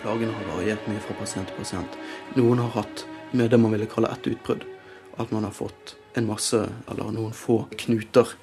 Plagene 0.03 0.35
har 0.35 0.51
variert 0.51 0.89
mye 0.91 1.03
fra 1.03 1.15
pasient 1.21 1.49
til 1.49 1.63
pasient. 1.63 1.99
Noen 2.37 2.61
har 2.61 2.75
hatt 2.75 3.05
med 3.33 3.51
det 3.51 3.61
man 3.63 3.73
ville 3.73 3.89
kalle 3.91 4.11
ett 4.13 4.27
utbrudd. 4.29 4.67
At 5.17 5.31
man 5.31 5.47
har 5.47 5.55
fått 5.55 5.95
en 6.19 6.27
masse, 6.27 6.59
eller 6.91 7.15
noen 7.15 7.33
få, 7.35 7.65
knuter 7.79 8.35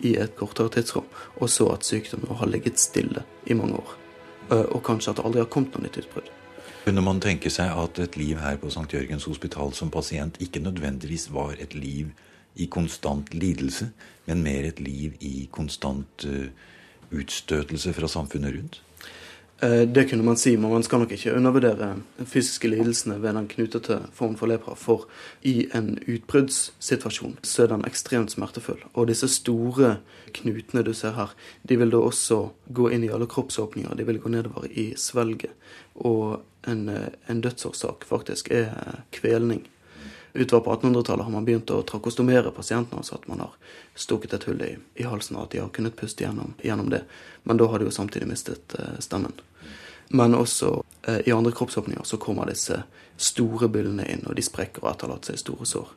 i 0.00 0.14
et 0.20 0.36
kortere 0.38 0.72
tidsrom. 0.76 1.06
Og 1.40 1.50
så 1.50 1.68
at 1.72 1.86
sykdommen 1.86 2.36
har 2.36 2.50
ligget 2.50 2.80
stille 2.80 3.24
i 3.46 3.56
mange 3.58 3.80
år. 3.80 3.94
Eh, 4.50 4.66
og 4.72 4.82
kanskje 4.86 5.12
at 5.12 5.20
det 5.20 5.26
aldri 5.26 5.42
har 5.44 5.50
kommet 5.52 5.74
noe 5.74 5.86
nytt 5.86 6.00
utbrudd. 6.02 6.30
Kunne 6.84 7.04
man 7.04 7.20
tenke 7.20 7.50
seg 7.52 7.74
at 7.74 7.98
et 8.00 8.16
liv 8.16 8.38
her 8.40 8.56
på 8.56 8.70
St. 8.72 8.88
Jørgens 8.94 9.26
hospital 9.28 9.74
som 9.76 9.90
pasient 9.92 10.38
ikke 10.40 10.62
nødvendigvis 10.64 11.28
var 11.34 11.58
et 11.60 11.74
liv 11.76 12.14
i 12.56 12.66
konstant 12.66 13.34
lidelse, 13.34 13.90
men 14.26 14.42
mer 14.42 14.64
et 14.64 14.80
liv 14.80 15.14
i 15.20 15.48
konstant 15.52 16.24
uh, 16.26 16.48
utstøtelse 17.12 17.92
fra 17.92 18.08
samfunnet 18.08 18.56
rundt? 18.56 18.80
Eh, 19.60 19.80
det 19.80 20.04
kunne 20.04 20.22
man 20.22 20.36
si, 20.36 20.56
men 20.56 20.70
man 20.70 20.82
skal 20.82 21.00
nok 21.02 21.12
ikke 21.12 21.32
undervurdere 21.34 21.88
de 22.18 22.26
fysiske 22.30 22.68
lidelsene 22.70 23.16
ved 23.22 23.34
den 23.34 23.48
knutete 23.50 23.96
formen 24.14 24.36
for 24.38 24.46
lepra. 24.46 24.76
For 24.78 25.08
i 25.42 25.66
en 25.74 25.96
utbruddssituasjon 26.06 27.40
så 27.42 27.64
er 27.64 27.72
den 27.72 27.82
ekstremt 27.88 28.30
smertefull. 28.30 28.78
Og 28.94 29.08
disse 29.10 29.26
store 29.28 29.96
knutene 30.38 30.84
du 30.86 30.92
ser 30.94 31.16
her, 31.18 31.34
de 31.66 31.78
vil 31.80 31.90
da 31.90 31.98
også 31.98 32.38
gå 32.70 32.86
inn 32.94 33.08
i 33.08 33.10
alle 33.10 33.26
kroppsåpninger. 33.26 33.98
De 33.98 34.06
vil 34.06 34.20
gå 34.22 34.30
nedover 34.30 34.70
i 34.70 34.92
svelget. 34.96 35.50
Og 35.94 36.38
en, 36.68 36.88
eh, 36.88 37.10
en 37.26 37.40
dødsårsak 37.40 38.06
faktisk 38.06 38.52
er 38.54 39.02
kvelning. 39.10 39.66
Utover 40.32 40.64
på 40.64 40.74
1800-tallet 40.76 41.24
har 41.24 41.32
man 41.32 41.44
begynt 41.44 41.70
å 41.70 41.82
trakostomere 41.82 42.50
pasientene, 42.54 43.00
altså 43.00 43.16
at 43.16 43.28
man 43.30 43.40
har 43.40 43.54
stukket 43.98 44.34
et 44.36 44.44
hull 44.48 44.60
i, 44.62 44.72
i 45.00 45.06
halsen, 45.08 45.36
og 45.36 45.48
at 45.48 45.54
de 45.54 45.62
har 45.62 45.70
kunnet 45.74 45.96
puste 45.96 46.24
gjennom, 46.24 46.54
gjennom, 46.62 46.90
det. 46.92 47.02
Men 47.48 47.60
da 47.60 47.68
har 47.70 47.80
de 47.80 47.88
jo 47.88 47.94
samtidig 47.94 48.28
mistet 48.28 48.76
eh, 48.78 48.98
stemmen. 49.04 49.32
Men 50.08 50.36
også 50.36 50.82
eh, 51.08 51.22
i 51.26 51.32
andre 51.32 51.52
kroppsåpninger 51.52 52.04
så 52.04 52.20
kommer 52.20 52.50
disse 52.50 52.82
store 53.16 53.70
byllene 53.72 54.06
inn, 54.12 54.26
og 54.28 54.36
de 54.36 54.44
sprekker 54.44 54.84
og 54.84 54.92
etterlater 54.92 55.32
seg 55.32 55.42
store 55.42 55.68
sår. 55.68 55.96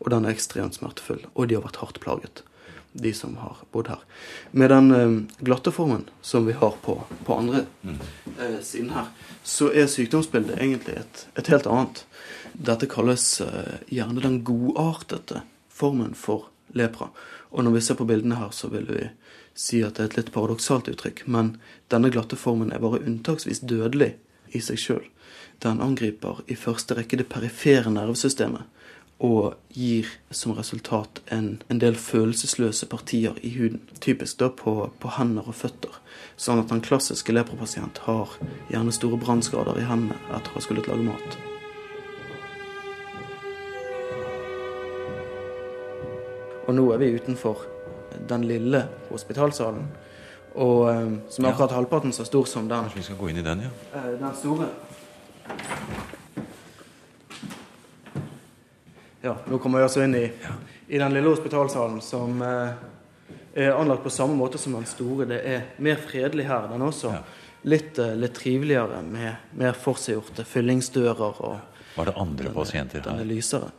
Og 0.00 0.12
den 0.12 0.28
er 0.28 0.36
ekstremt 0.36 0.76
smertefull, 0.76 1.24
og 1.34 1.48
de 1.48 1.58
har 1.58 1.64
vært 1.64 1.80
hardt 1.82 2.00
plaget, 2.04 2.44
de 2.92 3.12
som 3.14 3.36
har 3.36 3.56
bodd 3.70 3.88
her. 3.88 3.98
Med 4.50 4.70
den 4.70 4.90
eh, 4.94 5.44
glatte 5.44 5.72
formen 5.72 6.08
som 6.20 6.46
vi 6.46 6.52
har 6.52 6.74
på, 6.82 7.02
på 7.24 7.34
andre 7.34 7.64
mm. 7.82 7.98
eh, 8.40 8.60
siden 8.62 8.90
her, 8.90 9.10
så 9.42 9.70
er 9.72 9.86
sykdomsbildet 9.86 10.58
egentlig 10.58 10.98
et, 11.00 11.26
et 11.38 11.50
helt 11.52 11.66
annet. 11.70 12.04
Dette 12.52 12.88
kalles 12.90 13.40
eh, 13.40 13.76
gjerne 13.88 14.24
den 14.24 14.40
godartete 14.44 15.44
formen 15.68 16.14
for 16.14 16.50
lepra. 16.74 17.10
Og 17.50 17.64
når 17.64 17.78
vi 17.78 17.84
ser 17.84 17.98
på 17.98 18.06
bildene 18.06 18.38
her, 18.40 18.50
så 18.54 18.70
vil 18.70 18.88
vi 18.90 19.06
si 19.54 19.82
at 19.86 19.96
det 19.96 20.02
er 20.02 20.10
et 20.10 20.18
litt 20.20 20.34
paradoksalt 20.34 20.90
uttrykk. 20.90 21.24
Men 21.26 21.56
denne 21.90 22.10
glatte 22.10 22.38
formen 22.38 22.72
er 22.74 22.82
bare 22.82 23.02
unntaksvis 23.06 23.62
dødelig 23.66 24.14
i 24.54 24.62
seg 24.62 24.78
sjøl. 24.82 25.06
Den 25.62 25.82
angriper 25.84 26.40
i 26.50 26.56
første 26.56 26.96
rekke 26.96 27.18
det 27.20 27.28
perifere 27.30 27.92
nervesystemet 27.92 28.66
og 29.20 29.54
gir 29.68 30.08
som 30.32 30.54
resultat 30.56 31.20
en, 31.28 31.62
en, 31.68 31.80
del 31.80 31.96
følelsesløse 32.00 32.86
partier 32.88 33.36
i 33.44 33.52
huden. 33.58 33.82
Typisk 34.00 34.38
da 34.40 34.48
på, 34.48 34.88
på 34.98 35.12
hender 35.18 35.44
og 35.44 35.58
føtter. 35.60 35.98
Sånn 36.40 36.62
at 36.62 36.72
den 36.72 36.80
klassiske 36.80 37.34
lepropasient 37.36 38.00
har 38.06 38.32
gjerne 38.72 38.94
store 38.96 39.20
brannskader 39.20 39.76
i 39.76 39.84
hendene 39.84 40.16
etter 40.32 40.48
å 40.48 40.56
ha 40.56 40.64
skullet 40.64 40.88
lage 40.88 41.04
mat. 41.04 41.36
Og 46.64 46.76
nå 46.78 46.86
er 46.94 47.02
vi 47.02 47.12
utenfor 47.18 47.66
den 48.30 48.46
lille 48.48 48.86
hospitalsalen. 49.10 49.84
Og 50.54 50.88
um, 50.88 51.16
som 51.30 51.44
er 51.44 51.52
akkurat 51.52 51.76
halvparten 51.76 52.12
så 52.14 52.24
stor 52.24 52.48
som 52.48 52.68
den. 52.70 52.88
Kanskje 52.88 53.02
vi 53.02 53.08
skal 53.10 53.20
gå 53.20 53.28
inn 53.30 53.42
i 53.42 53.44
den, 53.44 53.66
ja? 53.68 53.74
Uh, 53.92 54.14
den 54.16 54.32
store. 54.38 54.70
Ja, 59.22 59.34
nå 59.50 59.58
kommer 59.58 59.78
vi 59.78 59.84
altså 59.84 60.04
inn 60.04 60.14
i, 60.14 60.26
i 60.88 60.98
den 60.98 61.14
lille 61.14 61.28
hospitalsalen 61.32 61.98
som 62.04 62.42
eh, 62.42 62.68
er 63.54 63.72
anlagt 63.74 64.04
på 64.04 64.12
samme 64.14 64.36
måte 64.38 64.58
som 64.58 64.76
den 64.78 64.86
store. 64.86 65.26
Det 65.26 65.40
er 65.42 65.64
mer 65.82 65.98
fredelig 65.98 66.46
her. 66.46 66.68
Den 66.70 66.84
er 66.84 66.92
også 66.92 67.14
litt, 67.66 67.98
uh, 67.98 68.14
litt 68.14 68.36
triveligere 68.38 69.00
med 69.02 69.58
mer 69.58 69.74
forseggjorte 69.74 70.46
fyllingsdører 70.46 71.42
og 71.42 71.58
var 71.96 72.06
det 72.06 72.14
andre 72.22 72.52
pasienter 72.54 73.02
her? 73.02 73.18
er 73.18 73.26
lysere. 73.26 73.72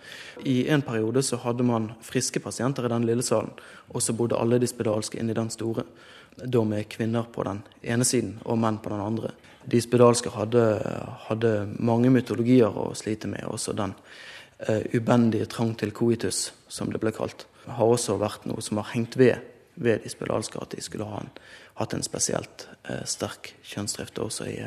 I 0.44 0.68
en 0.70 0.84
periode 0.84 1.24
så 1.24 1.40
hadde 1.40 1.64
man 1.64 1.94
friske 2.04 2.42
pasienter 2.44 2.86
i 2.86 2.92
den 2.92 3.06
lille 3.08 3.24
salen, 3.24 3.54
og 3.88 4.04
så 4.04 4.14
bodde 4.14 4.36
alle 4.36 4.60
de 4.60 4.68
spedalske 4.68 5.22
inni 5.22 5.34
den 5.34 5.50
store. 5.50 5.86
Da 6.36 6.64
med 6.68 6.90
kvinner 6.92 7.24
på 7.32 7.48
den 7.48 7.64
ene 7.82 8.06
siden 8.06 8.36
og 8.44 8.60
menn 8.60 8.82
på 8.84 8.92
den 8.92 9.06
andre. 9.06 9.32
De 9.64 9.80
spedalske 9.82 10.36
hadde, 10.36 10.66
hadde 11.30 11.54
mange 11.80 12.12
mytologier 12.12 12.76
å 12.76 12.92
slite 13.00 13.32
med, 13.32 13.48
også 13.48 13.74
den 13.80 13.96
ubendige 14.94 15.48
trang 15.50 15.72
til 15.80 15.90
coitus, 15.96 16.52
som 16.70 16.92
det 16.94 17.00
ble 17.02 17.10
kalt. 17.16 17.48
Har 17.66 17.90
også 17.90 18.20
vært 18.22 18.44
noe 18.46 18.62
som 18.62 18.78
har 18.78 18.92
hengt 18.94 19.18
ved 19.18 19.40
ved 19.82 20.04
de 20.04 20.10
spedalske, 20.10 20.60
at 20.62 20.72
de 20.76 20.82
skulle 20.82 21.08
ha 21.08 21.22
en, 21.22 21.30
hatt 21.80 21.94
en 21.94 22.04
spesielt 22.06 22.68
uh, 22.90 23.04
sterk 23.06 23.54
kjønnsdrift 23.64 24.20
også 24.20 24.50
i, 24.52 24.58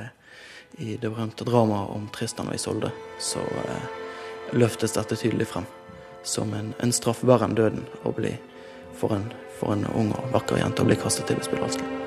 i 0.78 0.96
det 0.96 1.10
berømte 1.10 1.46
dramaet 1.46 1.94
om 1.94 2.08
Tristan 2.14 2.50
og 2.50 2.58
Isolde, 2.58 2.90
så 3.22 3.42
eh, 3.44 3.90
løftes 4.58 4.96
dette 4.96 5.16
tydelig 5.16 5.46
frem 5.52 5.68
som 6.26 6.50
en, 6.56 6.72
en 6.82 6.92
straff 6.92 7.22
verre 7.22 7.46
enn 7.46 7.54
døden 7.54 7.84
å 8.02 8.14
bli 8.16 8.32
for 8.98 9.14
en, 9.14 9.28
for 9.60 9.76
en 9.76 9.86
ung 9.94 10.10
og 10.16 10.32
vakker 10.34 10.58
jente 10.58 10.82
å 10.82 10.88
bli 10.88 10.98
kastet 10.98 11.30
til 11.30 11.38
det 11.38 11.46
spedalske. 11.46 12.03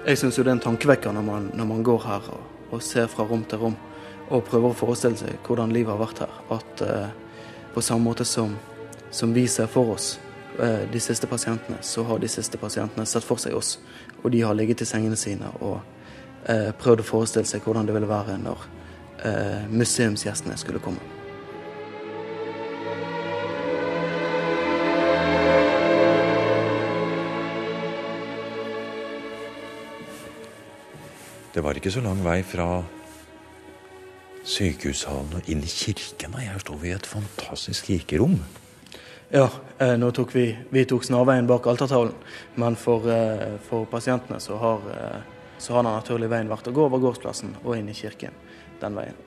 Jeg 0.00 0.16
syns 0.16 0.38
det 0.40 0.46
er 0.46 0.54
en 0.54 0.62
tankevekker 0.64 1.12
når 1.12 1.24
man, 1.26 1.50
når 1.52 1.66
man 1.68 1.82
går 1.84 2.04
her 2.06 2.28
og, 2.32 2.44
og, 2.70 2.80
ser 2.82 3.08
fra 3.12 3.26
rom 3.28 3.42
til 3.44 3.60
rom 3.60 3.76
og 4.30 4.46
prøver 4.46 4.72
å 4.72 4.78
forestille 4.78 5.18
seg 5.20 5.44
hvordan 5.44 5.74
livet 5.74 5.92
har 5.92 6.00
vært 6.00 6.22
her. 6.24 6.38
At 6.56 6.82
eh, 6.86 7.10
på 7.74 7.84
samme 7.84 8.06
måte 8.06 8.24
som, 8.24 8.54
som 9.12 9.34
vi 9.36 9.44
ser 9.50 9.68
for 9.68 9.92
oss 9.92 10.14
eh, 10.56 10.88
de 10.88 11.04
siste 11.04 11.28
pasientene, 11.28 11.82
så 11.84 12.06
har 12.08 12.22
de 12.22 12.32
siste 12.32 12.56
pasientene 12.56 13.04
sett 13.04 13.28
for 13.28 13.42
seg 13.42 13.58
oss. 13.58 13.74
Og 14.22 14.30
de 14.32 14.40
har 14.40 14.56
ligget 14.56 14.86
i 14.86 14.88
sengene 14.88 15.20
sine 15.20 15.52
og 15.60 15.82
eh, 16.48 16.70
prøvd 16.80 17.04
å 17.04 17.10
forestille 17.12 17.50
seg 17.50 17.66
hvordan 17.66 17.90
det 17.90 17.98
ville 17.98 18.08
være 18.08 18.40
når 18.40 18.68
eh, 19.26 19.66
museumsgjestene 19.68 20.56
skulle 20.56 20.80
komme. 20.80 21.19
Det 31.50 31.60
var 31.60 31.74
ikke 31.74 31.90
så 31.90 31.98
lang 32.04 32.20
vei 32.22 32.44
fra 32.46 32.78
sykehushallen 34.46 35.32
og 35.34 35.48
inn 35.50 35.64
i 35.66 35.70
kirken. 35.70 36.36
Her 36.38 36.60
står 36.62 36.78
vi 36.78 36.92
i 36.92 36.94
et 36.94 37.08
fantastisk 37.10 37.88
kirkerom. 37.90 38.36
Ja, 39.34 39.48
eh, 39.82 39.96
nå 39.98 40.12
tok 40.14 40.30
vi, 40.34 40.44
vi 40.70 40.84
tok 40.86 41.02
snarveien 41.06 41.50
bak 41.50 41.66
altertavlen. 41.66 42.14
Men 42.54 42.78
for, 42.78 43.02
eh, 43.10 43.58
for 43.66 43.90
pasientene 43.90 44.38
så 44.38 44.60
har, 44.62 44.86
eh, 44.94 45.20
så 45.58 45.74
har 45.74 45.82
den 45.82 45.92
naturlige 45.92 46.30
veien 46.30 46.48
vært 46.48 46.70
å 46.70 46.72
gå 46.72 46.86
over 46.86 47.02
gårdsplassen 47.02 47.56
og 47.64 47.76
inn 47.76 47.88
i 47.88 47.98
kirken 47.98 48.30
den 48.80 48.94
veien. 48.94 49.18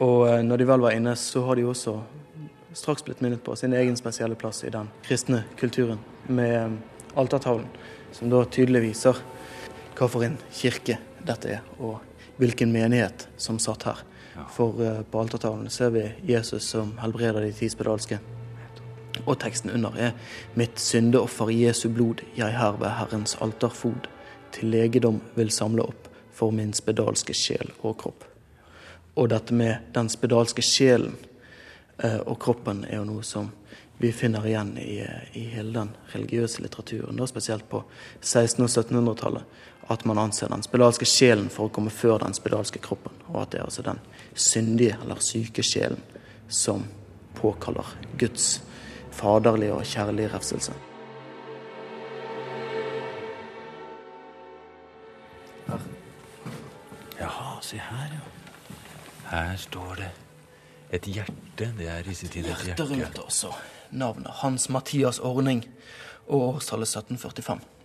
Og 0.00 0.26
når 0.42 0.58
de 0.58 0.64
vel 0.64 0.80
var 0.80 0.90
inne, 0.90 1.14
så 1.14 1.46
har 1.46 1.54
de 1.54 1.62
også 1.62 2.00
straks 2.74 3.02
blitt 3.04 3.20
minnet 3.20 3.44
på 3.44 3.56
sin 3.56 3.72
egen 3.72 3.96
spesielle 3.96 4.34
plass 4.34 4.64
i 4.64 4.70
den 4.70 4.88
kristne 5.02 5.44
kulturen 5.56 5.98
med 6.26 6.78
altertavlen, 7.14 7.68
som 8.12 8.30
da 8.30 8.44
tydelig 8.44 8.82
viser 8.90 9.16
hva 10.00 10.08
for 10.08 10.24
en 10.24 10.38
kirke 10.56 10.96
dette 11.28 11.50
er, 11.58 11.64
og 11.76 12.00
hvilken 12.40 12.72
menighet 12.72 13.26
som 13.36 13.58
satt 13.60 13.84
her. 13.84 13.98
For 14.54 14.78
uh, 14.80 15.02
på 15.04 15.20
altertavlen 15.20 15.68
ser 15.70 15.92
vi 15.92 16.06
Jesus 16.24 16.70
som 16.72 16.94
helbreder 17.02 17.44
de 17.44 17.52
ti 17.52 17.68
spedalske. 17.68 18.16
Og 19.26 19.36
teksten 19.42 19.70
under 19.70 19.96
er 19.98 20.12
'Mitt 20.56 20.80
syndeoffer 20.80 21.50
Jesu 21.52 21.88
blod, 21.88 22.24
jeg 22.36 22.56
her 22.56 22.72
ved 22.80 22.88
Herrens 22.88 23.36
alterfod, 23.40 24.08
til 24.52 24.70
legedom 24.70 25.20
vil 25.36 25.50
samle 25.50 25.82
opp 25.82 26.08
for 26.32 26.50
min 26.50 26.72
spedalske 26.72 27.34
sjel 27.34 27.70
og 27.82 27.96
kropp'. 28.00 28.24
Og 29.16 29.28
dette 29.28 29.54
med 29.54 29.76
den 29.94 30.08
spedalske 30.08 30.62
sjelen 30.62 31.16
uh, 32.04 32.20
og 32.26 32.38
kroppen 32.38 32.84
er 32.84 32.96
jo 32.96 33.04
noe 33.04 33.22
som 33.22 33.52
vi 34.00 34.12
finner 34.12 34.46
igjen 34.46 34.78
i, 34.78 35.04
i 35.36 35.42
hele 35.52 35.74
den 35.74 35.90
religiøse 36.14 36.62
litteraturen, 36.62 37.16
da 37.16 37.26
spesielt 37.28 37.68
på 37.68 37.82
1600- 38.22 38.62
og 38.64 38.70
1700-tallet 38.70 39.42
at 39.90 40.04
man 40.04 40.18
anser 40.18 40.48
den 40.48 40.62
spedalske 40.62 41.06
sjelen 41.08 41.48
for 41.50 41.66
å 41.66 41.74
komme 41.74 41.90
før 41.90 42.20
den 42.22 42.34
spedalske 42.36 42.78
kroppen, 42.82 43.14
og 43.32 43.42
at 43.42 43.52
det 43.52 43.58
er 43.60 43.66
altså 43.66 43.82
den 43.82 43.98
syndige 44.38 44.98
eller 45.02 45.18
syke 45.24 45.64
sjelen 45.66 46.02
som 46.46 46.84
påkaller 47.34 47.86
Guds 48.18 48.60
faderlige 49.10 49.74
og 49.74 49.88
kjærlige 49.90 50.30
refselse. 50.34 50.76
Her. 55.66 55.82
Jaha, 57.18 57.50
se 57.62 57.82
her, 57.90 58.14
ja. 58.14 58.22
Her 59.30 59.56
står 59.56 59.98
det 60.04 60.12
et 60.90 61.10
hjerte. 61.16 61.72
Det 61.78 61.90
er 61.90 62.06
i 62.06 62.14
sin 62.14 62.30
tid 62.30 62.46
et 62.46 62.54
hjerte. 62.54 62.86
Hjertet 62.86 62.94
rundt 62.94 63.20
også. 63.26 63.52
Navnet 63.90 64.30
Hans 64.44 64.68
Mathias 64.70 65.18
Ordning 65.18 65.66
og 66.28 66.40
årstallet 66.54 66.88
1745. 66.88 67.79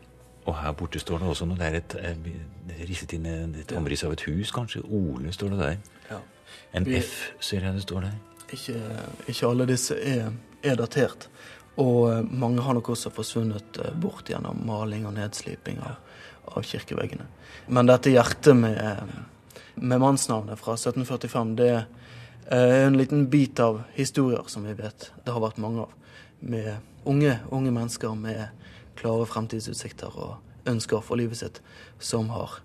Og 0.45 0.53
her 0.59 0.75
borte 0.77 1.01
står 1.01 1.21
det 1.21 1.27
også 1.27 1.47
noe. 1.49 1.57
Det 1.57 1.67
er 1.67 1.79
et, 1.79 1.95
et 2.05 2.81
risset 2.85 3.15
inn 3.17 3.25
et 3.57 3.71
omriss 3.77 4.05
av 4.05 4.13
et 4.13 4.25
hus, 4.27 4.51
kanskje. 4.53 4.83
Ole 4.85 5.33
står 5.33 5.55
det 5.55 5.59
der. 5.61 5.77
Ja. 6.11 6.19
En 6.77 6.85
Vi, 6.85 6.99
F 6.99 7.31
ser 7.41 7.65
jeg 7.65 7.73
det 7.73 7.85
står 7.85 8.05
der. 8.05 8.17
Ikke, 8.53 8.79
ikke 9.27 9.49
alle 9.49 9.65
disse 9.69 9.97
er, 9.97 10.29
er, 10.61 10.75
datert. 10.77 11.29
Og 11.81 12.11
eh, 12.11 12.21
mange 12.29 12.61
har 12.63 12.77
nok 12.77 12.91
også 12.93 13.11
forsvunnet 13.15 13.79
eh, 13.81 13.95
bort 13.99 14.29
gjennom 14.29 14.61
maling 14.67 15.07
og 15.09 15.15
nedsliping 15.17 15.81
av, 15.83 15.97
av 16.53 16.67
kirkeveggene. 16.67 17.25
Men 17.73 17.89
dette 17.89 18.13
hjertet 18.13 18.55
med, 18.59 18.77
eh, 18.77 19.63
med 19.81 20.03
mannsnavnet 20.03 20.61
fra 20.61 20.77
1745, 20.77 21.55
det 21.57 21.71
er 22.53 22.85
en 22.85 22.99
liten 22.99 23.25
bit 23.33 23.59
av 23.59 23.81
historier 23.97 24.45
som 24.47 24.67
vi 24.69 24.75
vet 24.77 25.09
det 25.25 25.33
har 25.33 25.41
vært 25.41 25.57
mange 25.63 25.87
av. 25.87 25.97
Med 26.45 26.75
unge, 27.09 27.39
unge 27.49 27.73
mennesker 27.73 28.13
med 28.19 28.45
klare 28.99 29.25
fremtidsutsikter 29.29 30.15
og 30.15 30.69
ønsker 30.69 31.03
for 31.05 31.19
livet 31.19 31.39
sitt, 31.41 31.61
som 31.99 32.29
har 32.33 32.59